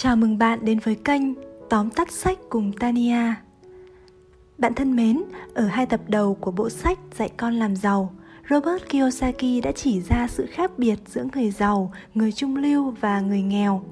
[0.00, 1.22] Chào mừng bạn đến với kênh
[1.68, 3.34] Tóm tắt sách cùng Tania.
[4.58, 5.22] Bạn thân mến,
[5.54, 8.12] ở hai tập đầu của bộ sách Dạy con làm giàu,
[8.50, 13.20] Robert Kiyosaki đã chỉ ra sự khác biệt giữa người giàu, người trung lưu và
[13.20, 13.82] người nghèo.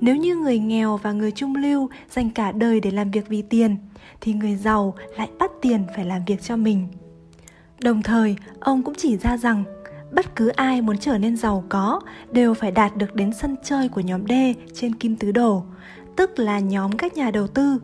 [0.00, 3.42] Nếu như người nghèo và người trung lưu dành cả đời để làm việc vì
[3.42, 3.76] tiền,
[4.20, 6.86] thì người giàu lại bắt tiền phải làm việc cho mình.
[7.80, 9.64] Đồng thời, ông cũng chỉ ra rằng
[10.14, 12.00] bất cứ ai muốn trở nên giàu có
[12.32, 14.32] đều phải đạt được đến sân chơi của nhóm D
[14.74, 15.64] trên kim tứ đồ,
[16.16, 17.78] tức là nhóm các nhà đầu tư,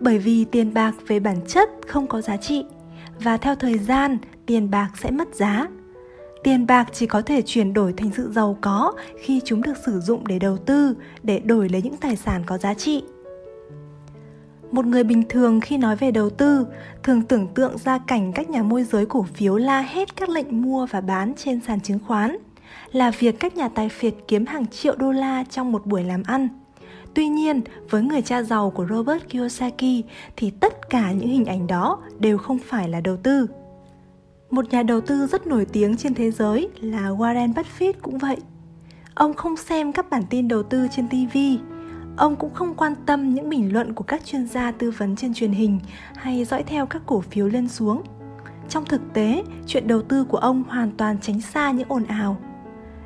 [0.00, 2.64] bởi vì tiền bạc về bản chất không có giá trị
[3.20, 5.68] và theo thời gian tiền bạc sẽ mất giá.
[6.44, 10.00] Tiền bạc chỉ có thể chuyển đổi thành sự giàu có khi chúng được sử
[10.00, 13.02] dụng để đầu tư, để đổi lấy những tài sản có giá trị
[14.74, 16.66] một người bình thường khi nói về đầu tư,
[17.02, 20.62] thường tưởng tượng ra cảnh các nhà môi giới cổ phiếu la hết các lệnh
[20.62, 22.36] mua và bán trên sàn chứng khoán,
[22.92, 26.22] là việc các nhà tài phiệt kiếm hàng triệu đô la trong một buổi làm
[26.26, 26.48] ăn.
[27.14, 27.60] Tuy nhiên,
[27.90, 30.04] với người cha giàu của robert kiyosaki
[30.36, 33.46] thì tất cả những hình ảnh đó đều không phải là đầu tư.
[34.50, 38.36] Một nhà đầu tư rất nổi tiếng trên thế giới là warren buffett cũng vậy.
[39.14, 41.38] Ông không xem các bản tin đầu tư trên tv
[42.16, 45.34] Ông cũng không quan tâm những bình luận của các chuyên gia tư vấn trên
[45.34, 45.80] truyền hình
[46.16, 48.02] hay dõi theo các cổ phiếu lên xuống.
[48.68, 52.36] Trong thực tế, chuyện đầu tư của ông hoàn toàn tránh xa những ồn ào.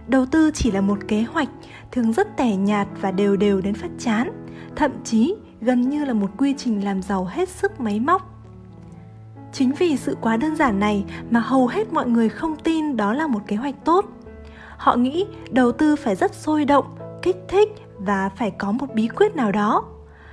[0.09, 1.48] Đầu tư chỉ là một kế hoạch,
[1.92, 6.12] thường rất tẻ nhạt và đều đều đến phát chán, thậm chí gần như là
[6.12, 8.34] một quy trình làm giàu hết sức máy móc.
[9.53, 13.12] Chính vì sự quá đơn giản này mà hầu hết mọi người không tin đó
[13.12, 14.05] là một kế hoạch tốt.
[14.77, 16.84] Họ nghĩ đầu tư phải rất sôi động,
[17.23, 19.84] kích thích và phải có một bí quyết nào đó.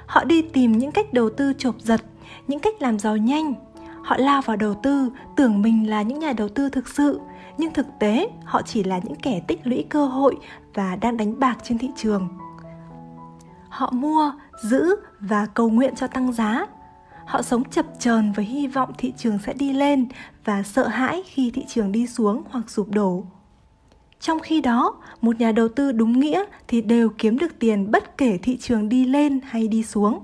[0.06, 2.02] Họ đi tìm những cách đầu tư chộp giật,
[2.48, 3.54] những cách làm giàu nhanh.
[4.04, 7.20] Họ lao vào đầu tư, tưởng mình là những nhà đầu tư thực sự.
[7.58, 10.36] Nhưng thực tế, họ chỉ là những kẻ tích lũy cơ hội
[10.74, 12.28] và đang đánh bạc trên thị trường.
[13.70, 14.32] Họ mua,
[14.64, 16.66] giữ và cầu nguyện cho tăng giá.
[17.26, 20.08] Họ sống chập chờn với hy vọng thị trường sẽ đi lên
[20.46, 23.24] và sợ hãi khi thị trường đi xuống hoặc sụp đổ
[24.20, 28.18] trong khi đó, một nhà đầu tư đúng nghĩa thì đều kiếm được tiền bất
[28.18, 30.20] kể thị trường đi lên hay đi xuống.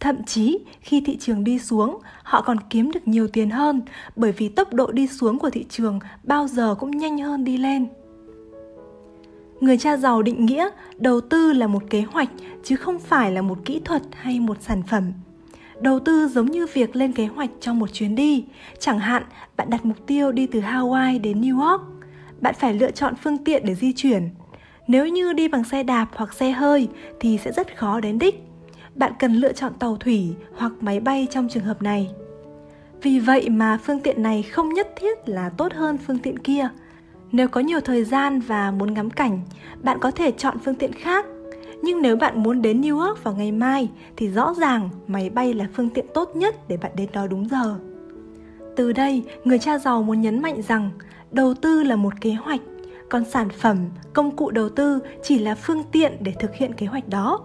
[0.00, 3.82] Thậm chí khi thị trường đi xuống, họ còn kiếm được nhiều tiền hơn
[4.16, 7.56] bởi vì tốc độ đi xuống của thị trường bao giờ cũng nhanh hơn đi
[7.56, 7.86] lên.
[9.60, 12.30] Người cha giàu định nghĩa đầu tư là một kế hoạch
[12.64, 15.12] chứ không phải là một kỹ thuật hay một sản phẩm.
[15.80, 18.44] Đầu tư giống như việc lên kế hoạch cho một chuyến đi,
[18.78, 19.22] chẳng hạn
[19.56, 21.99] bạn đặt mục tiêu đi từ Hawaii đến New York
[22.40, 24.28] bạn phải lựa chọn phương tiện để di chuyển.
[24.86, 26.88] Nếu như đi bằng xe đạp hoặc xe hơi
[27.20, 28.42] thì sẽ rất khó đến đích.
[28.94, 32.10] Bạn cần lựa chọn tàu thủy hoặc máy bay trong trường hợp này.
[33.02, 36.68] Vì vậy mà phương tiện này không nhất thiết là tốt hơn phương tiện kia.
[37.32, 39.40] Nếu có nhiều thời gian và muốn ngắm cảnh,
[39.82, 41.26] bạn có thể chọn phương tiện khác.
[41.82, 45.54] Nhưng nếu bạn muốn đến New York vào ngày mai thì rõ ràng máy bay
[45.54, 47.78] là phương tiện tốt nhất để bạn đến đó đúng giờ.
[48.76, 50.90] Từ đây, người cha giàu muốn nhấn mạnh rằng
[51.32, 52.60] đầu tư là một kế hoạch,
[53.08, 53.76] còn sản phẩm,
[54.12, 57.40] công cụ đầu tư chỉ là phương tiện để thực hiện kế hoạch đó.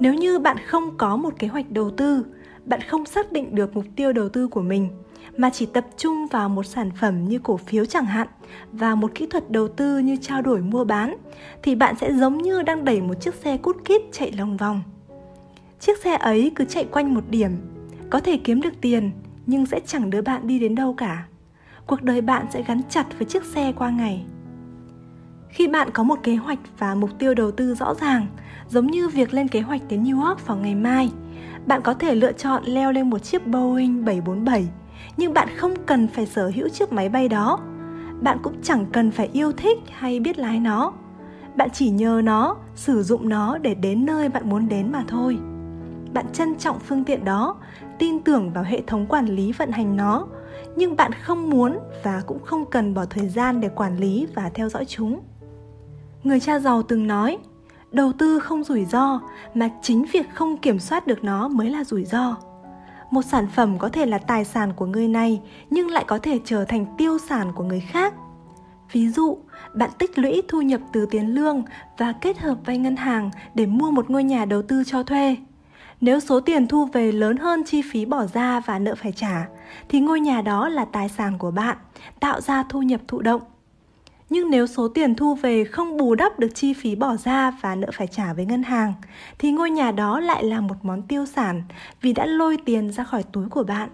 [0.00, 2.24] Nếu như bạn không có một kế hoạch đầu tư,
[2.64, 4.88] bạn không xác định được mục tiêu đầu tư của mình,
[5.36, 8.28] mà chỉ tập trung vào một sản phẩm như cổ phiếu chẳng hạn
[8.72, 11.16] và một kỹ thuật đầu tư như trao đổi mua bán,
[11.62, 14.82] thì bạn sẽ giống như đang đẩy một chiếc xe cút kít chạy lòng vòng.
[15.80, 17.50] Chiếc xe ấy cứ chạy quanh một điểm,
[18.10, 19.10] có thể kiếm được tiền,
[19.46, 21.26] nhưng sẽ chẳng đưa bạn đi đến đâu cả
[21.90, 24.24] cuộc đời bạn sẽ gắn chặt với chiếc xe qua ngày.
[25.48, 28.26] Khi bạn có một kế hoạch và mục tiêu đầu tư rõ ràng,
[28.68, 31.10] giống như việc lên kế hoạch đến New York vào ngày mai,
[31.66, 34.68] bạn có thể lựa chọn leo lên một chiếc Boeing 747
[35.16, 37.60] nhưng bạn không cần phải sở hữu chiếc máy bay đó.
[38.20, 40.92] Bạn cũng chẳng cần phải yêu thích hay biết lái nó.
[41.56, 45.38] Bạn chỉ nhờ nó, sử dụng nó để đến nơi bạn muốn đến mà thôi.
[46.12, 47.56] Bạn trân trọng phương tiện đó,
[47.98, 50.26] tin tưởng vào hệ thống quản lý vận hành nó
[50.76, 54.50] nhưng bạn không muốn và cũng không cần bỏ thời gian để quản lý và
[54.54, 55.20] theo dõi chúng.
[56.24, 57.38] Người cha giàu từng nói,
[57.92, 59.20] đầu tư không rủi ro,
[59.54, 62.36] mà chính việc không kiểm soát được nó mới là rủi ro.
[63.10, 66.38] Một sản phẩm có thể là tài sản của người này, nhưng lại có thể
[66.44, 68.14] trở thành tiêu sản của người khác.
[68.92, 69.38] Ví dụ,
[69.74, 71.62] bạn tích lũy thu nhập từ tiền lương
[71.98, 75.36] và kết hợp vay ngân hàng để mua một ngôi nhà đầu tư cho thuê
[76.00, 79.48] nếu số tiền thu về lớn hơn chi phí bỏ ra và nợ phải trả,
[79.88, 81.76] thì ngôi nhà đó là tài sản của bạn,
[82.20, 83.42] tạo ra thu nhập thụ động.
[84.30, 87.74] Nhưng nếu số tiền thu về không bù đắp được chi phí bỏ ra và
[87.74, 88.92] nợ phải trả với ngân hàng,
[89.38, 91.62] thì ngôi nhà đó lại là một món tiêu sản
[92.02, 93.88] vì đã lôi tiền ra khỏi túi của bạn.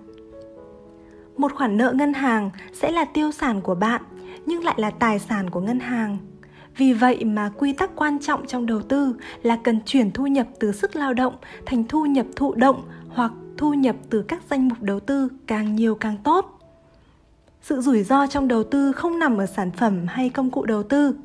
[1.36, 4.02] Một khoản nợ ngân hàng sẽ là tiêu sản của bạn,
[4.46, 6.18] nhưng lại là tài sản của ngân hàng
[6.76, 10.46] vì vậy mà quy tắc quan trọng trong đầu tư là cần chuyển thu nhập
[10.60, 11.34] từ sức lao động
[11.66, 15.76] thành thu nhập thụ động hoặc thu nhập từ các danh mục đầu tư càng
[15.76, 16.60] nhiều càng tốt.
[17.62, 20.82] Sự rủi ro trong đầu tư không nằm ở sản phẩm hay công cụ đầu
[20.82, 21.16] tư.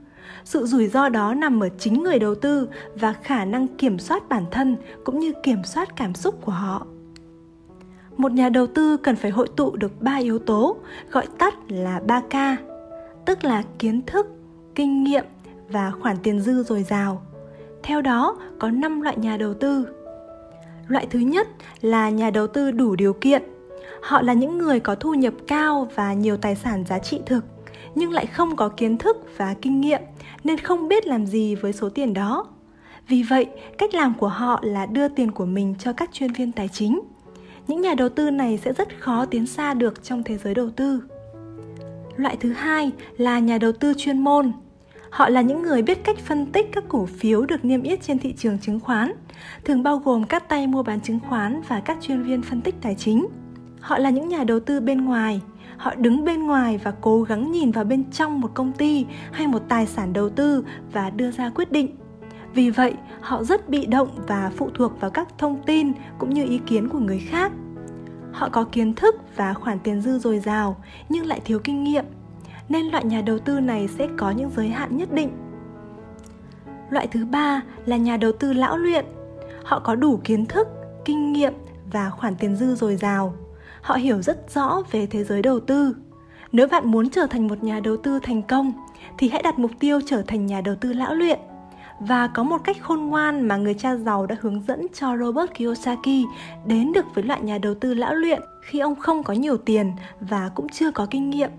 [0.43, 4.29] Sự rủi ro đó nằm ở chính người đầu tư và khả năng kiểm soát
[4.29, 6.87] bản thân cũng như kiểm soát cảm xúc của họ.
[8.17, 10.75] Một nhà đầu tư cần phải hội tụ được ba yếu tố,
[11.11, 12.55] gọi tắt là 3K,
[13.25, 14.27] tức là kiến thức,
[14.75, 15.25] kinh nghiệm
[15.71, 17.21] và khoản tiền dư dồi dào.
[17.83, 19.87] Theo đó, có 5 loại nhà đầu tư.
[20.87, 21.47] Loại thứ nhất
[21.81, 23.43] là nhà đầu tư đủ điều kiện.
[24.01, 27.45] Họ là những người có thu nhập cao và nhiều tài sản giá trị thực,
[27.95, 30.01] nhưng lại không có kiến thức và kinh nghiệm
[30.43, 32.45] nên không biết làm gì với số tiền đó.
[33.07, 33.45] Vì vậy,
[33.77, 36.99] cách làm của họ là đưa tiền của mình cho các chuyên viên tài chính.
[37.67, 40.69] Những nhà đầu tư này sẽ rất khó tiến xa được trong thế giới đầu
[40.69, 41.03] tư.
[42.15, 44.51] Loại thứ hai là nhà đầu tư chuyên môn.
[45.11, 48.19] Họ là những người biết cách phân tích các cổ phiếu được niêm yết trên
[48.19, 49.11] thị trường chứng khoán,
[49.65, 52.75] thường bao gồm các tay mua bán chứng khoán và các chuyên viên phân tích
[52.81, 53.27] tài chính.
[53.79, 55.41] Họ là những nhà đầu tư bên ngoài,
[55.77, 59.47] họ đứng bên ngoài và cố gắng nhìn vào bên trong một công ty hay
[59.47, 61.95] một tài sản đầu tư và đưa ra quyết định.
[62.53, 66.45] Vì vậy, họ rất bị động và phụ thuộc vào các thông tin cũng như
[66.45, 67.51] ý kiến của người khác.
[68.31, 72.05] Họ có kiến thức và khoản tiền dư dồi dào nhưng lại thiếu kinh nghiệm
[72.71, 75.31] nên loại nhà đầu tư này sẽ có những giới hạn nhất định.
[76.89, 79.05] Loại thứ ba là nhà đầu tư lão luyện.
[79.63, 80.67] Họ có đủ kiến thức,
[81.05, 81.53] kinh nghiệm
[81.91, 83.33] và khoản tiền dư dồi dào.
[83.81, 85.95] Họ hiểu rất rõ về thế giới đầu tư.
[86.51, 88.73] Nếu bạn muốn trở thành một nhà đầu tư thành công
[89.17, 91.39] thì hãy đặt mục tiêu trở thành nhà đầu tư lão luyện
[91.99, 95.51] và có một cách khôn ngoan mà người cha giàu đã hướng dẫn cho Robert
[95.53, 96.25] Kiyosaki
[96.65, 99.91] đến được với loại nhà đầu tư lão luyện khi ông không có nhiều tiền
[100.19, 101.49] và cũng chưa có kinh nghiệm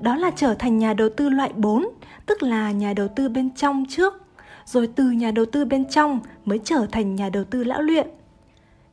[0.00, 1.86] đó là trở thành nhà đầu tư loại 4,
[2.26, 4.14] tức là nhà đầu tư bên trong trước,
[4.64, 8.06] rồi từ nhà đầu tư bên trong mới trở thành nhà đầu tư lão luyện.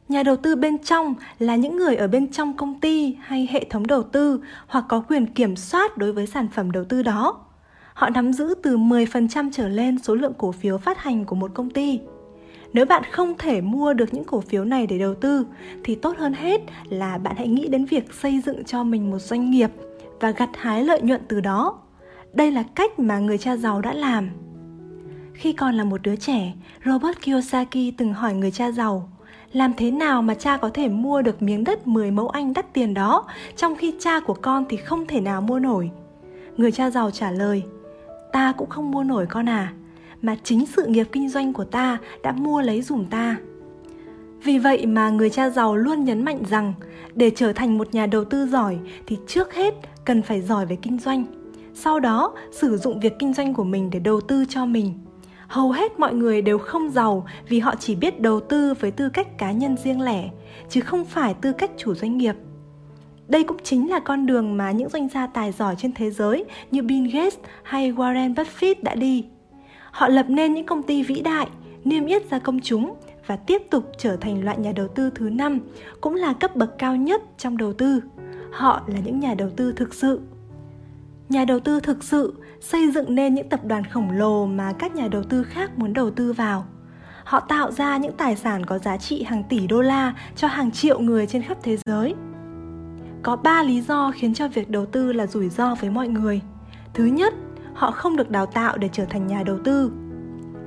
[0.10, 3.66] Nhà đầu tư bên trong là những người ở bên trong công ty hay hệ
[3.70, 7.40] thống đầu tư hoặc có quyền kiểm soát đối với sản phẩm đầu tư đó.
[7.94, 11.52] Họ nắm giữ từ 10% trở lên số lượng cổ phiếu phát hành của một
[11.54, 12.00] công ty.
[12.74, 15.46] Nếu bạn không thể mua được những cổ phiếu này để đầu tư
[15.84, 19.20] thì tốt hơn hết là bạn hãy nghĩ đến việc xây dựng cho mình một
[19.20, 19.70] doanh nghiệp
[20.22, 21.80] và gặt hái lợi nhuận từ đó.
[22.34, 24.30] Đây là cách mà người cha giàu đã làm.
[25.34, 26.54] Khi còn là một đứa trẻ,
[26.86, 29.10] Robert Kiyosaki từng hỏi người cha giàu
[29.54, 32.74] làm thế nào mà cha có thể mua được miếng đất 10 mẫu Anh đắt
[32.74, 33.26] tiền đó,
[33.56, 35.92] trong khi cha của con thì không thể nào mua nổi.
[36.58, 37.64] Người cha giàu trả lời,
[38.32, 39.74] ta cũng không mua nổi con à,
[40.22, 43.36] mà chính sự nghiệp kinh doanh của ta đã mua lấy dùm ta.
[44.44, 46.74] Vì vậy mà người cha giàu luôn nhấn mạnh rằng
[47.16, 48.78] để trở thành một nhà đầu tư giỏi
[49.08, 49.74] thì trước hết
[50.06, 51.26] cần phải giỏi về kinh doanh.
[51.74, 54.94] Sau đó, sử dụng việc kinh doanh của mình để đầu tư cho mình.
[55.48, 59.10] Hầu hết mọi người đều không giàu vì họ chỉ biết đầu tư với tư
[59.10, 60.30] cách cá nhân riêng lẻ,
[60.70, 62.36] chứ không phải tư cách chủ doanh nghiệp.
[63.28, 66.46] Đây cũng chính là con đường mà những doanh gia tài giỏi trên thế giới
[66.72, 69.26] như Bill Gates hay Warren Buffett đã đi.
[69.92, 71.48] Họ lập nên những công ty vĩ đại,
[71.84, 72.96] niêm yết ra công chúng
[73.28, 75.60] và tiếp tục trở thành loại nhà đầu tư thứ năm,
[76.02, 78.02] cũng là cấp bậc cao nhất trong đầu tư.
[78.52, 80.22] Họ là những nhà đầu tư thực sự.
[81.30, 84.96] Nhà đầu tư thực sự xây dựng nên những tập đoàn khổng lồ mà các
[84.96, 86.66] nhà đầu tư khác muốn đầu tư vào.
[87.24, 90.72] Họ tạo ra những tài sản có giá trị hàng tỷ đô la cho hàng
[90.72, 92.16] triệu người trên khắp thế giới.
[93.24, 96.42] Có 3 lý do khiến cho việc đầu tư là rủi ro với mọi người.
[96.94, 97.34] Thứ nhất,
[97.74, 99.92] họ không được đào tạo để trở thành nhà đầu tư.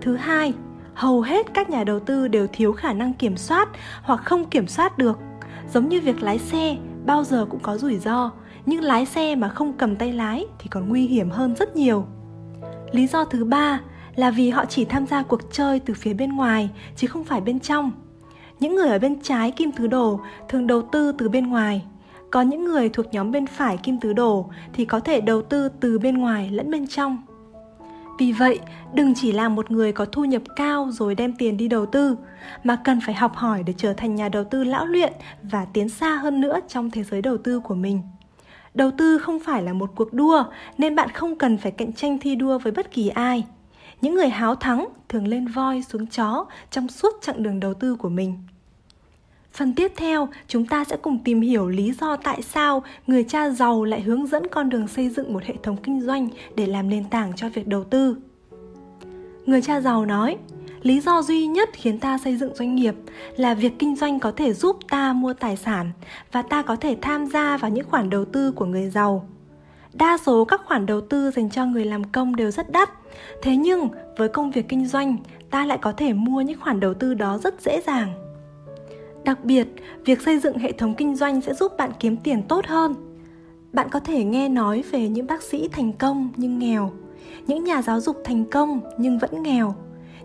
[0.00, 0.54] Thứ hai,
[0.94, 3.68] hầu hết các nhà đầu tư đều thiếu khả năng kiểm soát
[4.02, 5.18] hoặc không kiểm soát được
[5.73, 8.30] giống như việc lái xe bao giờ cũng có rủi ro.
[8.66, 12.04] Nhưng lái xe mà không cầm tay lái thì còn nguy hiểm hơn rất nhiều.
[12.92, 13.80] Lý do thứ ba
[14.16, 17.40] là vì họ chỉ tham gia cuộc chơi từ phía bên ngoài, chứ không phải
[17.40, 17.92] bên trong.
[18.61, 21.84] Những người ở bên trái kim tứ đồ thường đầu tư từ bên ngoài.
[22.30, 25.68] Có những người thuộc nhóm bên phải kim tứ đồ thì có thể đầu tư
[25.80, 27.18] từ bên ngoài lẫn bên trong
[28.18, 28.61] vì vậy,
[28.94, 32.16] đừng chỉ là một người có thu nhập cao rồi đem tiền đi đầu tư,
[32.64, 35.88] mà cần phải học hỏi để trở thành nhà đầu tư lão luyện và tiến
[35.88, 38.02] xa hơn nữa trong thế giới đầu tư của mình.
[38.75, 40.44] Đầu tư không phải là một cuộc đua,
[40.78, 43.44] nên bạn không cần phải cạnh tranh thi đua với bất kỳ ai.
[44.00, 47.97] Những người háo thắng thường lên voi xuống chó trong suốt chặng đường đầu tư
[47.97, 48.38] của mình.
[49.54, 53.50] Phần tiếp theo, chúng ta sẽ cùng tìm hiểu lý do tại sao người cha
[53.50, 56.88] giàu lại hướng dẫn con đường xây dựng một hệ thống kinh doanh để làm
[56.88, 58.16] nền tảng cho việc đầu tư.
[59.46, 60.37] Người cha giàu nói,
[60.82, 62.94] lý do duy nhất khiến ta xây dựng doanh nghiệp
[63.37, 65.90] là việc kinh doanh có thể giúp ta mua tài sản
[66.32, 69.28] và ta có thể tham gia vào những khoản đầu tư của người giàu.
[69.92, 72.90] Đa số các khoản đầu tư dành cho người làm công đều rất đắt.
[73.42, 75.16] Thế nhưng, với công việc kinh doanh,
[75.50, 78.24] ta lại có thể mua những khoản đầu tư đó rất dễ dàng.
[79.25, 79.69] Đặc biệt,
[80.04, 82.95] việc xây dựng hệ thống kinh doanh sẽ giúp bạn kiếm tiền tốt hơn.
[83.73, 86.93] Bạn có thể nghe nói về những bác sĩ thành công nhưng nghèo,
[87.47, 89.75] những nhà giáo dục thành công nhưng vẫn nghèo,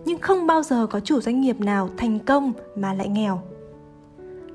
[0.04, 3.42] nhưng không bao giờ có chủ doanh nghiệp nào thành công mà lại nghèo.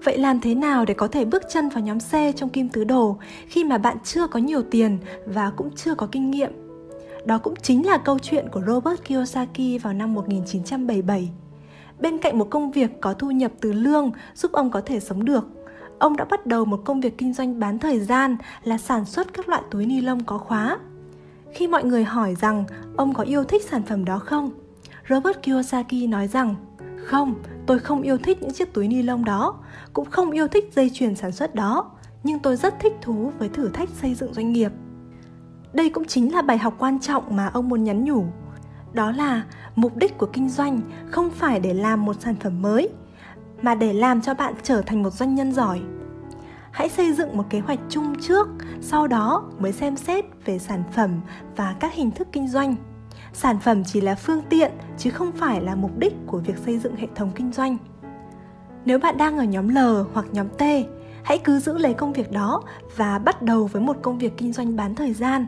[0.03, 2.83] Vậy làm thế nào để có thể bước chân vào nhóm C trong kim tứ
[2.83, 6.51] đồ khi mà bạn chưa có nhiều tiền và cũng chưa có kinh nghiệm?
[7.25, 11.29] Đó cũng chính là câu chuyện của Robert Kiyosaki vào năm 1977.
[11.99, 15.25] Bên cạnh một công việc có thu nhập từ lương giúp ông có thể sống
[15.25, 15.47] được,
[15.99, 19.33] ông đã bắt đầu một công việc kinh doanh bán thời gian là sản xuất
[19.33, 20.77] các loại túi ni lông có khóa.
[21.53, 22.63] Khi mọi người hỏi rằng
[22.97, 24.51] ông có yêu thích sản phẩm đó không,
[25.09, 26.55] Robert Kiyosaki nói rằng
[27.05, 27.35] không,
[27.65, 29.59] tôi không yêu thích những chiếc túi ni lông đó,
[29.93, 31.91] cũng không yêu thích dây chuyền sản xuất đó,
[32.23, 34.71] nhưng tôi rất thích thú với thử thách xây dựng doanh nghiệp.
[35.73, 38.25] Đây cũng chính là bài học quan trọng mà ông muốn nhắn nhủ.
[38.93, 39.43] Đó là
[39.75, 42.89] mục đích của kinh doanh không phải để làm một sản phẩm mới,
[43.61, 45.81] mà để làm cho bạn trở thành một doanh nhân giỏi.
[46.71, 48.47] Hãy xây dựng một kế hoạch chung trước,
[48.81, 51.21] sau đó mới xem xét về sản phẩm
[51.55, 52.75] và các hình thức kinh doanh
[53.33, 56.79] sản phẩm chỉ là phương tiện chứ không phải là mục đích của việc xây
[56.79, 57.77] dựng hệ thống kinh doanh
[58.85, 59.77] nếu bạn đang ở nhóm L
[60.13, 60.61] hoặc nhóm T,
[61.23, 62.63] hãy cứ giữ lấy công việc đó
[62.95, 65.47] và bắt đầu với một công việc kinh doanh bán thời gian.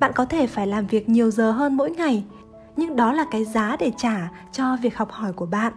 [0.00, 2.24] Bạn có thể phải làm việc nhiều giờ hơn mỗi ngày,
[2.76, 5.72] nhưng đó là cái giá để trả cho việc học hỏi của bạn.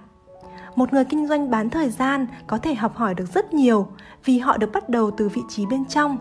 [0.76, 3.88] Một người kinh doanh bán thời gian có thể học hỏi được rất nhiều
[4.26, 6.18] vì họ được bắt đầu từ vị trí bên trong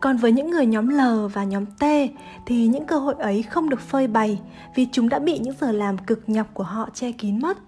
[0.00, 1.00] còn với những người nhóm L
[1.32, 1.84] và nhóm T
[2.46, 4.40] thì những cơ hội ấy không được phơi bày
[4.74, 7.58] vì chúng đã bị những giờ làm cực nhọc của họ che kín mất.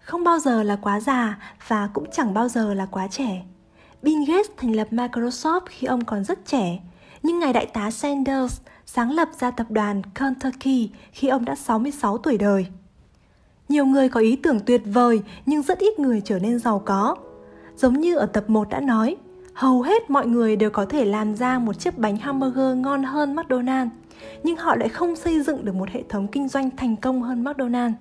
[0.00, 1.38] Không bao giờ là quá già
[1.68, 3.42] và cũng chẳng bao giờ là quá trẻ.
[4.02, 6.78] Bill Gates thành lập Microsoft khi ông còn rất trẻ,
[7.22, 12.18] nhưng ngài đại tá Sanders sáng lập ra tập đoàn Kentucky khi ông đã 66
[12.18, 12.66] tuổi đời.
[13.68, 17.16] Nhiều người có ý tưởng tuyệt vời nhưng rất ít người trở nên giàu có.
[17.76, 19.16] Giống như ở tập 1 đã nói,
[19.54, 23.36] hầu hết mọi người đều có thể làm ra một chiếc bánh hamburger ngon hơn
[23.36, 23.88] McDonald's,
[24.42, 27.44] nhưng họ lại không xây dựng được một hệ thống kinh doanh thành công hơn
[27.44, 27.92] McDonald's.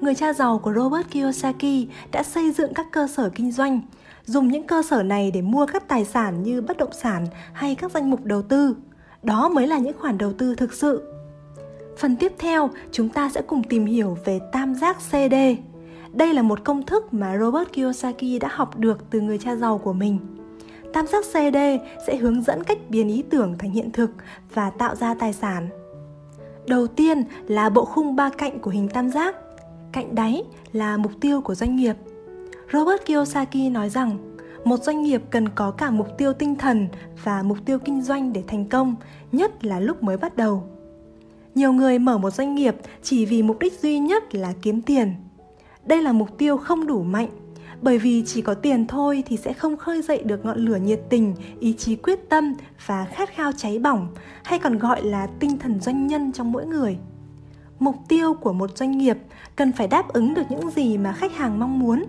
[0.00, 3.80] Người cha giàu của Robert Kiyosaki đã xây dựng các cơ sở kinh doanh,
[4.24, 7.74] dùng những cơ sở này để mua các tài sản như bất động sản hay
[7.74, 8.76] các danh mục đầu tư.
[9.22, 11.02] Đó mới là những khoản đầu tư thực sự.
[11.98, 15.34] Phần tiếp theo, chúng ta sẽ cùng tìm hiểu về tam giác CD.
[16.12, 19.78] Đây là một công thức mà Robert Kiyosaki đã học được từ người cha giàu
[19.78, 20.18] của mình.
[20.92, 21.56] Tam giác CD
[22.06, 24.10] sẽ hướng dẫn cách biến ý tưởng thành hiện thực
[24.54, 25.68] và tạo ra tài sản.
[26.66, 29.36] Đầu tiên là bộ khung ba cạnh của hình tam giác.
[29.92, 31.94] Cạnh đáy là mục tiêu của doanh nghiệp.
[32.72, 34.29] Robert Kiyosaki nói rằng,
[34.64, 36.88] một doanh nghiệp cần có cả mục tiêu tinh thần
[37.24, 38.94] và mục tiêu kinh doanh để thành công,
[39.32, 40.64] nhất là lúc mới bắt đầu.
[41.54, 45.14] Nhiều người mở một doanh nghiệp chỉ vì mục đích duy nhất là kiếm tiền.
[45.84, 47.28] Đây là mục tiêu không đủ mạnh
[47.82, 51.00] bởi vì chỉ có tiền thôi thì sẽ không khơi dậy được ngọn lửa nhiệt
[51.08, 52.54] tình, ý chí quyết tâm
[52.86, 54.08] và khát khao cháy bỏng,
[54.44, 56.98] hay còn gọi là tinh thần doanh nhân trong mỗi người.
[57.78, 59.18] Mục tiêu của một doanh nghiệp
[59.56, 62.04] cần phải đáp ứng được những gì mà khách hàng mong muốn.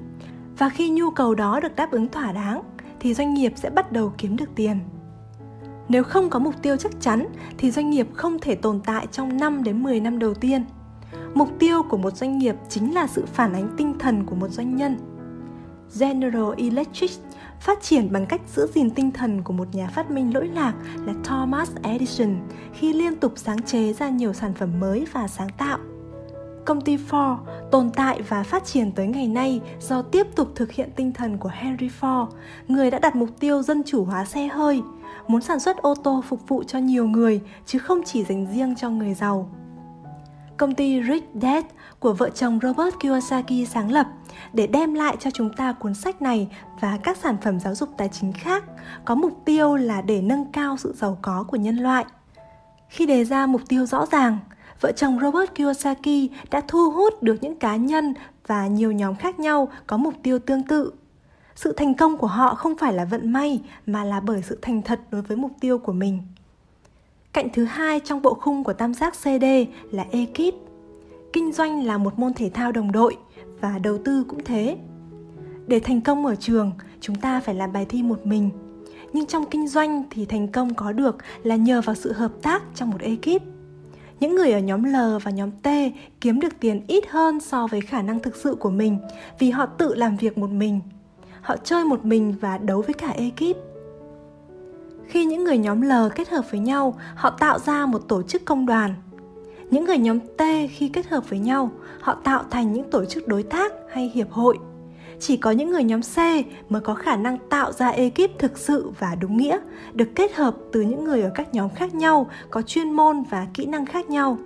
[0.62, 2.62] Và khi nhu cầu đó được đáp ứng thỏa đáng,
[3.00, 4.80] thì doanh nghiệp sẽ bắt đầu kiếm được tiền.
[5.90, 7.28] Nếu không có mục tiêu chắc chắn,
[7.58, 10.66] thì doanh nghiệp không thể tồn tại trong 5 đến 10 năm đầu tiên.
[11.34, 14.48] Mục tiêu của một doanh nghiệp chính là sự phản ánh tinh thần của một
[14.48, 14.98] doanh nhân
[16.00, 17.12] General Electric
[17.60, 20.74] phát triển bằng cách giữ gìn tinh thần của một nhà phát minh lỗi lạc
[21.06, 22.36] là Thomas Edison
[22.74, 25.78] khi liên tục sáng chế ra nhiều sản phẩm mới và sáng tạo.
[26.72, 27.38] Công ty Ford
[27.72, 31.38] tồn tại và phát triển tới ngày nay do tiếp tục thực hiện tinh thần
[31.38, 32.28] của Henry Ford,
[32.68, 34.82] người đã đặt mục tiêu dân chủ hóa xe hơi,
[35.28, 38.76] muốn sản xuất ô tô phục vụ cho nhiều người chứ không chỉ dành riêng
[38.76, 39.50] cho người giàu
[40.58, 41.66] công ty Rich Dad
[42.00, 44.08] của vợ chồng Robert Kiyosaki sáng lập
[44.54, 46.48] để đem lại cho chúng ta cuốn sách này
[46.80, 48.64] và các sản phẩm giáo dục tài chính khác
[49.06, 52.06] có mục tiêu là để nâng cao sự giàu có của nhân loại.
[52.90, 54.38] Khi đề ra mục tiêu rõ ràng,
[54.82, 58.14] vợ chồng Robert Kiyosaki đã thu hút được những cá nhân
[58.48, 60.92] và nhiều nhóm khác nhau có mục tiêu tương tự.
[61.56, 64.82] Sự thành công của họ không phải là vận may mà là bởi sự thành
[64.82, 66.22] thật đối với mục tiêu của mình.
[67.34, 69.46] Cạnh thứ hai trong bộ khung của tam giác CD
[69.92, 70.54] là ekip.
[71.34, 73.18] Kinh doanh là một môn thể thao đồng đội
[73.62, 74.78] và đầu tư cũng thế.
[75.68, 78.50] Để thành công ở trường, chúng ta phải làm bài thi một mình.
[79.14, 82.64] Nhưng trong kinh doanh thì thành công có được là nhờ vào sự hợp tác
[82.76, 83.51] trong một ekip.
[84.22, 85.68] Những người ở nhóm L và nhóm T
[86.22, 88.98] kiếm được tiền ít hơn so với khả năng thực sự của mình
[89.40, 90.80] vì họ tự làm việc một mình.
[91.42, 93.58] Họ chơi một mình và đấu với cả ekip
[95.06, 98.46] Khi những người nhóm L kết hợp với nhau, họ tạo ra một tổ chức
[98.46, 98.94] công đoàn.
[99.72, 103.28] Những người nhóm T khi kết hợp với nhau, họ tạo thành những tổ chức
[103.28, 104.58] đối tác hay hiệp hội.
[105.22, 106.18] Chỉ có những người nhóm C
[106.70, 109.58] mới có khả năng tạo ra ekip thực sự và đúng nghĩa,
[109.94, 113.48] được kết hợp từ những người ở các nhóm khác nhau, có chuyên môn và
[113.54, 114.38] kỹ năng khác nhau.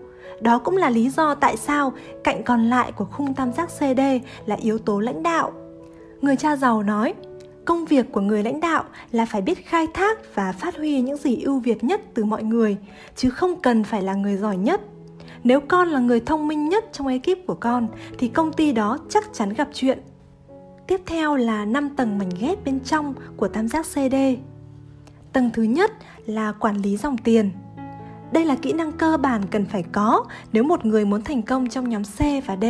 [0.41, 4.01] Đó cũng là lý do tại sao cạnh còn lại của khung tam giác CD
[4.46, 5.51] là yếu tố lãnh đạo.
[6.22, 7.13] Người cha giàu nói,
[7.65, 11.17] công việc của người lãnh đạo là phải biết khai thác và phát huy những
[11.17, 12.77] gì ưu việt nhất từ mọi người
[13.15, 14.82] chứ không cần phải là người giỏi nhất
[15.44, 18.98] nếu con là người thông minh nhất trong ekip của con thì công ty đó
[19.10, 20.00] chắc chắn gặp chuyện
[20.88, 24.15] tiếp theo là 5 tầng mảnh ghép bên trong của tam giác cd
[25.36, 25.92] tầng thứ nhất
[26.25, 27.51] là quản lý dòng tiền.
[28.32, 31.70] Đây là kỹ năng cơ bản cần phải có nếu một người muốn thành công
[31.70, 32.65] trong nhóm C và D.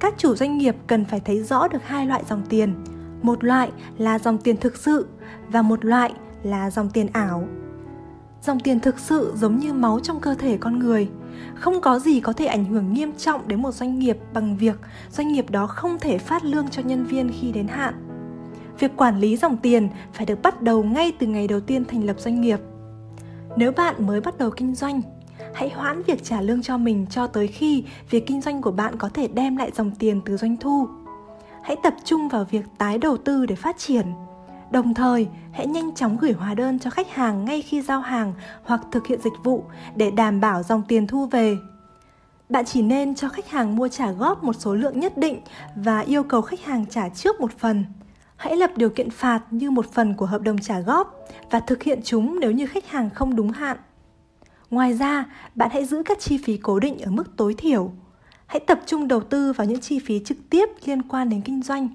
[0.00, 2.74] Các chủ doanh nghiệp cần phải thấy rõ được hai loại dòng tiền,
[3.22, 5.06] một loại là dòng tiền thực sự
[5.48, 7.48] và một loại là dòng tiền ảo.
[8.42, 11.08] Dòng tiền thực sự giống như máu trong cơ thể con người
[11.54, 14.76] không có gì có thể ảnh hưởng nghiêm trọng đến một doanh nghiệp bằng việc
[15.10, 17.94] doanh nghiệp đó không thể phát lương cho nhân viên khi đến hạn.
[18.78, 22.04] Việc quản lý dòng tiền phải được bắt đầu ngay từ ngày đầu tiên thành
[22.04, 22.60] lập doanh nghiệp.
[23.56, 25.02] Nếu bạn mới bắt đầu kinh doanh,
[25.54, 28.96] hãy hoãn việc trả lương cho mình cho tới khi việc kinh doanh của bạn
[28.96, 30.88] có thể đem lại dòng tiền từ doanh thu.
[31.62, 34.06] Hãy tập trung vào việc tái đầu tư để phát triển
[34.70, 38.32] đồng thời, hãy nhanh chóng gửi hóa đơn cho khách hàng ngay khi giao hàng
[38.62, 39.64] hoặc thực hiện dịch vụ
[39.96, 41.56] để đảm bảo dòng tiền thu về.
[42.48, 45.40] Bạn chỉ nên cho khách hàng mua trả góp một số lượng nhất định
[45.76, 47.84] và yêu cầu khách hàng trả trước một phần.
[48.36, 51.82] Hãy lập điều kiện phạt như một phần của hợp đồng trả góp và thực
[51.82, 53.76] hiện chúng nếu như khách hàng không đúng hạn.
[54.70, 55.24] Ngoài ra,
[55.54, 57.92] bạn hãy giữ các chi phí cố định ở mức tối thiểu.
[58.46, 61.62] Hãy tập trung đầu tư vào những chi phí trực tiếp liên quan đến kinh
[61.62, 61.88] doanh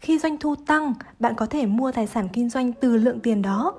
[0.00, 3.42] khi doanh thu tăng, bạn có thể mua tài sản kinh doanh từ lượng tiền
[3.42, 3.74] đó.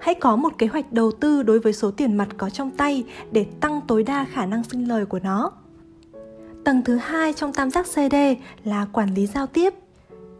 [0.00, 3.04] Hãy có một kế hoạch đầu tư đối với số tiền mặt có trong tay
[3.32, 5.52] để tăng tối đa khả năng sinh lời của nó.
[6.64, 8.14] Tầng thứ hai trong tam giác cd
[8.64, 9.74] là quản lý giao tiếp.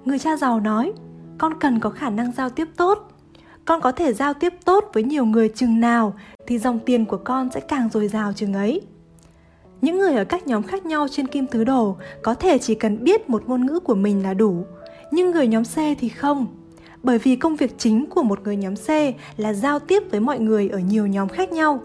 [0.04, 0.92] Người cha giàu nói,
[1.38, 3.08] con cần có khả năng giao tiếp tốt.
[3.64, 6.14] Con có thể giao tiếp tốt với nhiều người chừng nào
[6.46, 8.80] thì dòng tiền của con sẽ càng dồi dào chừng ấy.
[9.80, 13.04] Những người ở các nhóm khác nhau trên kim tứ đồ có thể chỉ cần
[13.04, 14.64] biết một ngôn ngữ của mình là đủ
[15.10, 16.46] nhưng người nhóm C thì không.
[17.02, 18.88] Bởi vì công việc chính của một người nhóm C
[19.36, 21.80] là giao tiếp với mọi người ở nhiều nhóm khác nhau.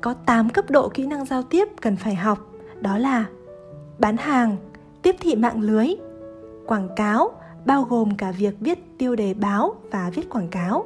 [0.00, 3.24] Có 8 cấp độ kỹ năng giao tiếp cần phải học, đó là
[3.98, 4.56] bán hàng,
[5.02, 5.86] tiếp thị mạng lưới,
[6.66, 7.30] quảng cáo,
[7.64, 10.84] bao gồm cả việc viết tiêu đề báo và viết quảng cáo.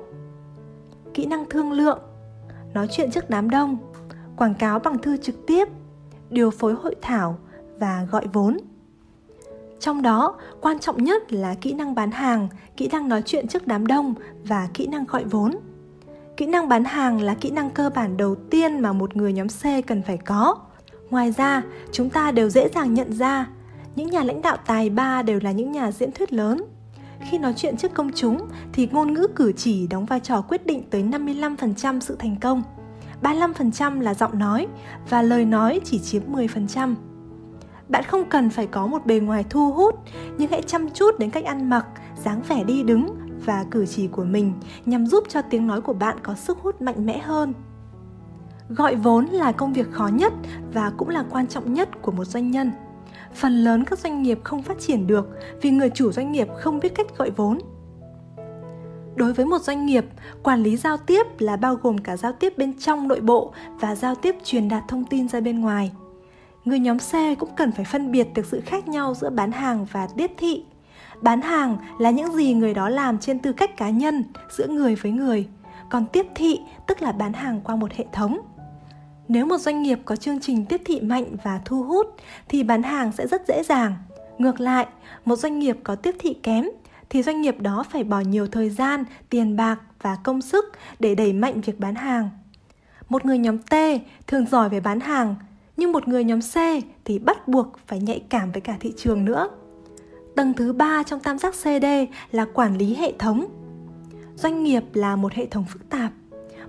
[1.15, 1.99] Kỹ năng thương lượng,
[2.75, 3.77] nói chuyện trước đám đông,
[4.37, 5.69] quảng cáo bằng thư trực tiếp,
[6.31, 7.39] điều phối hội thảo
[7.79, 8.57] và gọi vốn.
[9.81, 13.67] Trong đó, quan trọng nhất là kỹ năng bán hàng, kỹ năng nói chuyện trước
[13.67, 14.15] đám đông
[14.45, 15.57] và kỹ năng gọi vốn.
[16.37, 19.49] Kỹ năng bán hàng là kỹ năng cơ bản đầu tiên mà một người nhóm
[19.49, 20.57] C cần phải có.
[21.11, 21.63] Ngoài ra,
[21.93, 23.47] chúng ta đều dễ dàng nhận ra
[23.97, 26.65] những nhà lãnh đạo tài ba đều là những nhà diễn thuyết lớn.
[27.21, 30.67] Khi nói chuyện trước công chúng thì ngôn ngữ cử chỉ đóng vai trò quyết
[30.67, 32.63] định tới 55% sự thành công.
[33.23, 34.67] 35% là giọng nói
[35.11, 36.95] và lời nói chỉ chiếm 10%
[37.91, 39.95] bạn không cần phải có một bề ngoài thu hút,
[40.39, 41.87] nhưng hãy chăm chút đến cách ăn mặc,
[42.25, 43.07] dáng vẻ đi đứng
[43.45, 44.53] và cử chỉ của mình
[44.87, 47.55] nhằm giúp cho tiếng nói của bạn có sức hút mạnh mẽ hơn.
[48.69, 50.33] Gọi vốn là công việc khó nhất
[50.73, 52.73] và cũng là quan trọng nhất của một doanh nhân.
[53.35, 55.29] Phần lớn các doanh nghiệp không phát triển được
[55.63, 57.59] vì người chủ doanh nghiệp không biết cách gọi vốn.
[59.17, 60.05] Đối với một doanh nghiệp,
[60.43, 63.95] quản lý giao tiếp là bao gồm cả giao tiếp bên trong nội bộ và
[63.95, 65.93] giao tiếp truyền đạt thông tin ra bên ngoài
[66.65, 69.87] người nhóm C cũng cần phải phân biệt được sự khác nhau giữa bán hàng
[69.93, 70.65] và tiếp thị.
[71.21, 74.95] Bán hàng là những gì người đó làm trên tư cách cá nhân giữa người
[74.95, 75.49] với người,
[75.91, 78.39] còn tiếp thị tức là bán hàng qua một hệ thống.
[79.29, 82.07] Nếu một doanh nghiệp có chương trình tiếp thị mạnh và thu hút
[82.49, 83.95] thì bán hàng sẽ rất dễ dàng.
[84.39, 84.87] Ngược lại,
[85.25, 86.65] một doanh nghiệp có tiếp thị kém
[87.11, 90.65] thì doanh nghiệp đó phải bỏ nhiều thời gian, tiền bạc và công sức
[90.99, 92.31] để đẩy mạnh việc bán hàng.
[93.09, 93.75] Một người nhóm T
[94.27, 95.35] thường giỏi về bán hàng
[95.81, 96.55] nhưng một người nhóm C
[97.05, 99.49] thì bắt buộc phải nhạy cảm với cả thị trường nữa.
[100.37, 101.87] Tầng thứ ba trong tam giác CD
[102.33, 103.47] là quản lý hệ thống.
[104.37, 106.13] Doanh nghiệp là một hệ thống phức tạp.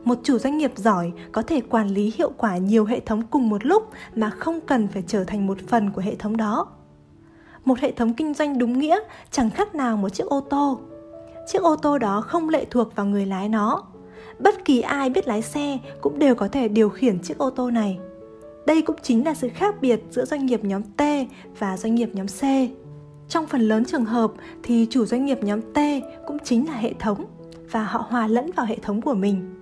[0.04, 3.50] Một chủ doanh nghiệp giỏi có thể quản lý hiệu quả nhiều hệ thống cùng
[3.50, 6.68] một lúc mà không cần phải trở thành một phần của hệ thống đó.
[7.66, 9.00] Một hệ thống kinh doanh đúng nghĩa
[9.32, 10.80] chẳng khác nào một chiếc ô tô.
[11.48, 13.84] Chiếc ô tô đó không lệ thuộc vào người lái nó.
[14.40, 17.72] Bất kỳ ai biết lái xe cũng đều có thể điều khiển chiếc ô tô
[17.72, 18.00] này
[18.66, 21.02] đây cũng chính là sự khác biệt giữa doanh nghiệp nhóm T
[21.60, 22.42] và doanh nghiệp nhóm C.
[23.30, 24.32] Trong phần lớn trường hợp
[24.64, 25.80] thì chủ doanh nghiệp nhóm T
[26.28, 27.26] cũng chính là hệ thống
[27.72, 29.62] và họ hòa lẫn vào hệ thống của mình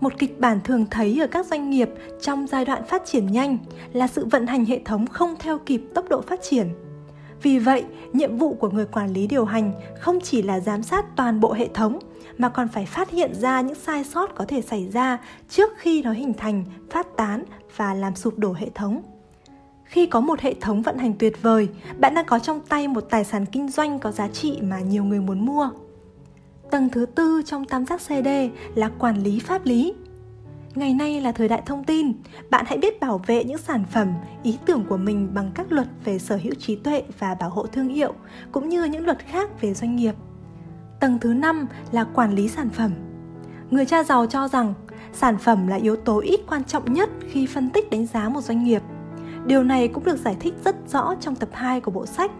[0.00, 3.58] một kịch bản thường thấy ở các doanh nghiệp trong giai đoạn phát triển nhanh
[3.92, 6.68] là sự vận hành hệ thống không theo kịp tốc độ phát triển
[7.42, 11.16] vì vậy, nhiệm vụ của người quản lý điều hành không chỉ là giám sát
[11.16, 11.98] toàn bộ hệ thống
[12.38, 16.02] mà còn phải phát hiện ra những sai sót có thể xảy ra trước khi
[16.02, 17.44] nó hình thành, phát tán
[17.76, 19.02] và làm sụp đổ hệ thống.
[19.84, 23.06] Khi có một hệ thống vận hành tuyệt vời, bạn đang có trong tay một
[23.10, 25.70] tài sản kinh doanh có giá trị mà nhiều người muốn mua.
[26.70, 28.28] Tầng thứ tư trong tam giác cd
[28.74, 29.94] là quản lý pháp lý.
[30.74, 32.12] Ngày nay là thời đại thông tin,
[32.50, 34.08] bạn hãy biết bảo vệ những sản phẩm,
[34.42, 37.66] ý tưởng của mình bằng các luật về sở hữu trí tuệ và bảo hộ
[37.66, 38.14] thương hiệu,
[38.52, 40.14] cũng như những luật khác về doanh nghiệp
[41.00, 42.90] tầng thứ năm là quản lý sản phẩm
[43.70, 44.74] người cha giàu cho rằng
[45.12, 48.40] sản phẩm là yếu tố ít quan trọng nhất khi phân tích đánh giá một
[48.40, 48.82] doanh nghiệp
[49.48, 52.30] Điều này cũng được giải thích rất rõ trong tập 2 của bộ sách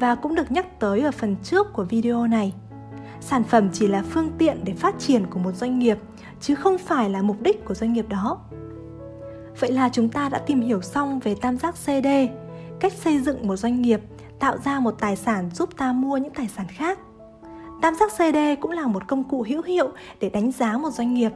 [0.00, 2.54] và cũng được nhắc tới ở phần trước của video này.
[3.20, 5.98] Sản phẩm chỉ là phương tiện để phát triển của một doanh nghiệp
[6.40, 8.38] chứ không phải là mục đích của doanh nghiệp đó.
[9.60, 12.08] Vậy là chúng ta đã tìm hiểu xong về tam giác CD,
[12.80, 14.00] cách xây dựng một doanh nghiệp,
[14.38, 16.98] tạo ra một tài sản giúp ta mua những tài sản khác.
[17.82, 19.88] Tam giác CD cũng là một công cụ hữu hiệu
[20.20, 21.32] để đánh giá một doanh nghiệp.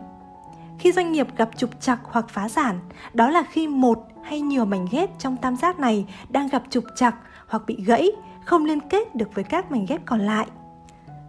[0.79, 2.79] Khi doanh nghiệp gặp trục trặc hoặc phá sản,
[3.15, 6.85] đó là khi một hay nhiều mảnh ghép trong tam giác này đang gặp trục
[6.97, 7.15] trặc
[7.47, 8.11] hoặc bị gãy,
[8.45, 10.47] không liên kết được với các mảnh ghép còn lại.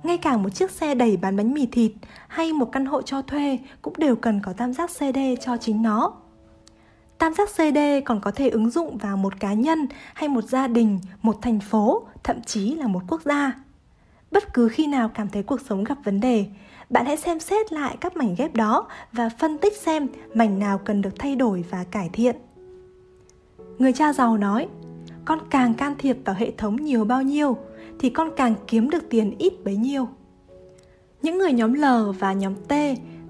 [0.04, 1.92] Ngay cả một chiếc xe đẩy bán bánh mì thịt
[2.28, 5.82] hay một căn hộ cho thuê cũng đều cần có tam giác CD cho chính
[5.82, 6.14] nó.
[7.18, 10.68] Tam giác CD còn có thể ứng dụng vào một cá nhân hay một gia
[10.68, 13.67] đình, một thành phố, thậm chí là một quốc gia.
[14.32, 16.46] Bất cứ khi nào cảm thấy cuộc sống gặp vấn đề,
[16.90, 20.78] bạn hãy xem xét lại các mảnh ghép đó và phân tích xem mảnh nào
[20.78, 22.36] cần được thay đổi và cải thiện.
[23.78, 24.68] Người cha giàu nói,
[25.26, 27.58] con càng can thiệp vào hệ thống nhiều bao nhiêu
[28.00, 30.08] thì con càng kiếm được tiền ít bấy nhiêu.
[31.22, 31.86] Những người nhóm L
[32.20, 32.74] và nhóm T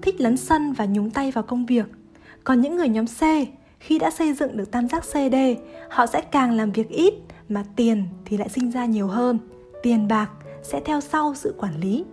[0.02, 1.86] thích lấn sân và nhúng tay vào công việc.
[2.44, 3.20] Còn những người nhóm C
[3.80, 5.34] khi đã xây dựng được tam giác CD,
[5.90, 7.14] họ sẽ càng làm việc ít
[7.48, 9.38] mà tiền thì lại sinh ra nhiều hơn.
[9.82, 10.30] Tiền bạc
[10.72, 12.04] sẽ theo sau sự quản lý.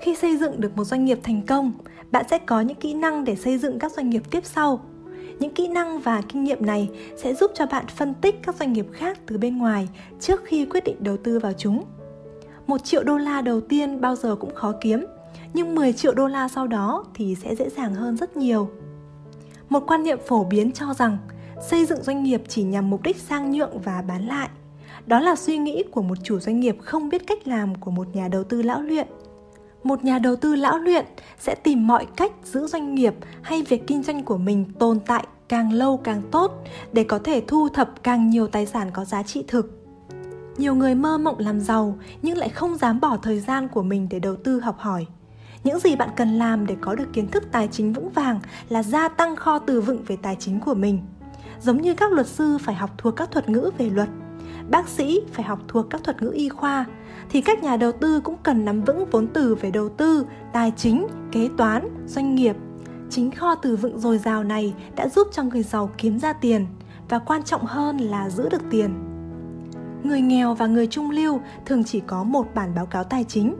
[0.00, 1.72] Khi xây dựng được một doanh nghiệp thành công,
[2.10, 4.80] bạn sẽ có những kỹ năng để xây dựng các doanh nghiệp tiếp sau
[5.40, 8.72] những kỹ năng và kinh nghiệm này sẽ giúp cho bạn phân tích các doanh
[8.72, 9.88] nghiệp khác từ bên ngoài
[10.20, 11.84] trước khi quyết định đầu tư vào chúng.
[12.66, 15.06] Một triệu đô la đầu tiên bao giờ cũng khó kiếm,
[15.54, 18.70] nhưng 10 triệu đô la sau đó thì sẽ dễ dàng hơn rất nhiều.
[19.68, 21.18] Một quan niệm phổ biến cho rằng
[21.70, 24.48] xây dựng doanh nghiệp chỉ nhằm mục đích sang nhượng và bán lại.
[25.06, 28.16] Đó là suy nghĩ của một chủ doanh nghiệp không biết cách làm của một
[28.16, 29.06] nhà đầu tư lão luyện.
[29.82, 31.04] Một nhà đầu tư lão luyện
[31.38, 35.26] sẽ tìm mọi cách giữ doanh nghiệp hay việc kinh doanh của mình tồn tại
[35.48, 39.22] càng lâu càng tốt để có thể thu thập càng nhiều tài sản có giá
[39.22, 39.76] trị thực.
[40.56, 44.06] Nhiều người mơ mộng làm giàu nhưng lại không dám bỏ thời gian của mình
[44.10, 45.06] để đầu tư học hỏi.
[45.64, 48.82] Những gì bạn cần làm để có được kiến thức tài chính vững vàng là
[48.82, 51.00] gia tăng kho từ vựng về tài chính của mình.
[51.60, 54.08] Giống như các luật sư phải học thuộc các thuật ngữ về luật
[54.70, 56.86] bác sĩ phải học thuộc các thuật ngữ y khoa
[57.30, 60.72] thì các nhà đầu tư cũng cần nắm vững vốn từ về đầu tư, tài
[60.76, 62.56] chính, kế toán, doanh nghiệp.
[63.10, 66.66] Chính kho từ vựng dồi dào này đã giúp cho người giàu kiếm ra tiền
[67.08, 68.94] và quan trọng hơn là giữ được tiền.
[70.02, 73.54] Người nghèo và người trung lưu thường chỉ có một bản báo cáo tài chính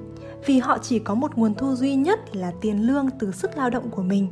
[0.47, 3.71] vì họ chỉ có một nguồn thu duy nhất là tiền lương từ sức lao
[3.71, 4.29] động của mình.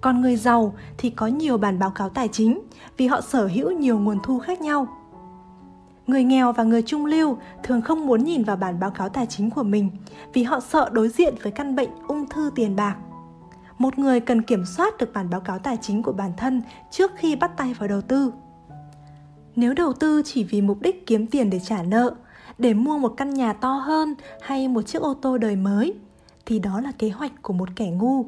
[0.00, 2.60] Còn người giàu thì có nhiều bản báo cáo tài chính
[2.96, 4.86] vì họ sở hữu nhiều nguồn thu khác nhau.
[6.06, 9.26] Người nghèo và người trung lưu thường không muốn nhìn vào bản báo cáo tài
[9.26, 9.90] chính của mình
[10.32, 12.96] vì họ sợ đối diện với căn bệnh ung thư tiền bạc.
[13.78, 17.12] Một người cần kiểm soát được bản báo cáo tài chính của bản thân trước
[17.16, 18.32] khi bắt tay vào đầu tư.
[19.56, 22.14] Nếu đầu tư chỉ vì mục đích kiếm tiền để trả nợ,
[22.58, 25.94] để mua một căn nhà to hơn hay một chiếc ô tô đời mới,
[26.46, 28.26] thì đó là kế hoạch của một kẻ ngu.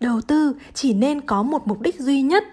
[0.00, 2.44] Đầu tư chỉ nên có một mục đích duy nhất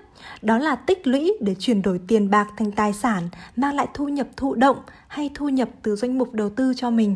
[0.42, 4.08] đó là tích lũy để chuyển đổi tiền bạc thành tài sản, mang lại thu
[4.08, 4.78] nhập thụ động
[5.08, 7.16] hay thu nhập từ doanh mục đầu tư cho mình.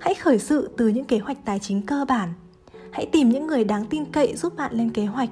[0.00, 2.28] Hãy khởi sự từ những kế hoạch tài chính cơ bản.
[2.90, 5.30] Hãy tìm những người đáng tin cậy giúp bạn lên kế hoạch.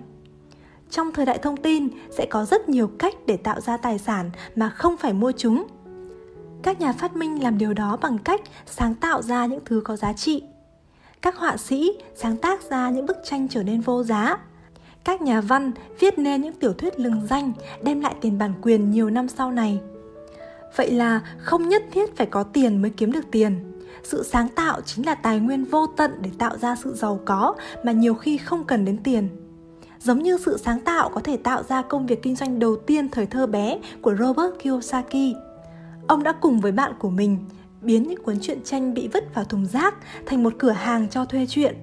[0.91, 4.31] Trong thời đại thông tin, sẽ có rất nhiều cách để tạo ra tài sản
[4.57, 5.67] mà không phải mua chúng.
[6.63, 9.97] Các nhà phát minh làm điều đó bằng cách sáng tạo ra những thứ có
[9.97, 10.43] giá trị.
[11.23, 14.39] Các họa sĩ sáng tác ra những bức tranh trở nên vô giá
[15.07, 18.91] các nhà văn viết nên những tiểu thuyết lừng danh đem lại tiền bản quyền
[18.91, 19.81] nhiều năm sau này
[20.77, 24.81] vậy là không nhất thiết phải có tiền mới kiếm được tiền sự sáng tạo
[24.81, 28.39] chính là tài nguyên vô tận để tạo ra sự giàu có mà nhiều khi
[28.39, 29.29] không cần đến tiền
[30.01, 33.09] giống như sự sáng tạo có thể tạo ra công việc kinh doanh đầu tiên
[33.09, 35.35] thời thơ bé của Robert Kiyosaki.
[36.07, 37.39] Ông đã cùng với bạn của mình,
[37.81, 39.95] biến những cuốn truyện tranh bị vứt vào thùng rác
[40.27, 41.77] thành một cửa hàng cho thuê truyện.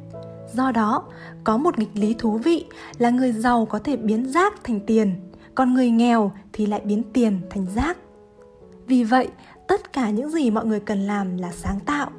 [0.53, 1.03] Do đó,
[1.43, 2.65] có một nghịch lý thú vị
[2.97, 5.15] là người giàu có thể biến rác thành tiền,
[5.55, 7.97] còn người nghèo thì lại biến tiền thành rác.
[8.87, 9.27] Vì vậy,
[9.67, 12.11] tất cả những gì mọi người cần làm là sáng tạo.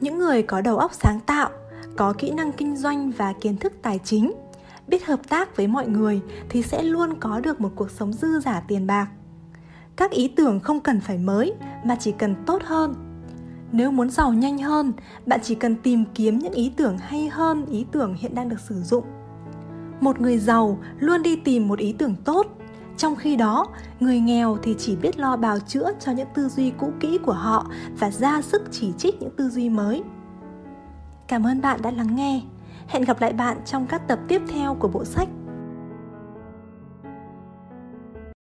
[0.00, 1.50] Những người có đầu óc sáng tạo,
[1.96, 4.32] có kỹ năng kinh doanh và kiến thức tài chính,
[4.86, 8.40] biết hợp tác với mọi người thì sẽ luôn có được một cuộc sống dư
[8.40, 9.08] giả tiền bạc
[9.98, 11.54] các ý tưởng không cần phải mới
[11.84, 12.94] mà chỉ cần tốt hơn
[13.72, 14.92] nếu muốn giàu nhanh hơn,
[15.26, 18.60] bạn chỉ cần tìm kiếm những ý tưởng hay hơn, ý tưởng hiện đang được
[18.60, 19.04] sử dụng.
[20.00, 22.46] Một người giàu luôn đi tìm một ý tưởng tốt.
[22.96, 23.66] Trong khi đó,
[24.00, 27.32] người nghèo thì chỉ biết lo bào chữa cho những tư duy cũ kỹ của
[27.32, 27.66] họ
[27.98, 30.02] và ra sức chỉ trích những tư duy mới.
[31.28, 32.42] Cảm ơn bạn đã lắng nghe.
[32.86, 35.28] Hẹn gặp lại bạn trong các tập tiếp theo của bộ sách